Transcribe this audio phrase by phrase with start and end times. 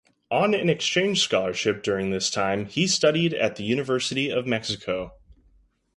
[0.31, 5.13] On an exchange scholarship during this time he studied at the University of Mexico.